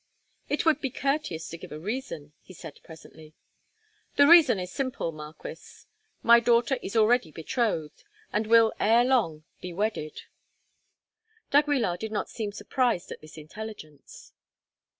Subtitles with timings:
[0.49, 3.35] "It would be courteous to give a reason," he said presently.
[4.15, 5.85] "The reason is simple, Marquis.
[6.23, 8.03] My daughter is already betrothed,
[8.33, 10.23] and will ere long be wedded."
[11.51, 14.33] d'Aguilar did not seem surprised at this intelligence.